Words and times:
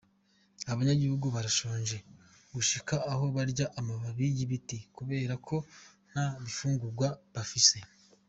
Abanyagihugu 0.71 1.27
barashonje 1.35 1.97
gushika 2.53 2.95
aho 3.11 3.25
barya 3.35 3.65
amababi 3.79 4.25
y'ibiti, 4.37 4.77
kubera 4.95 5.33
ko 5.47 5.55
ata 5.67 6.23
bifungugwa 6.43 7.07
bafise. 7.35 7.77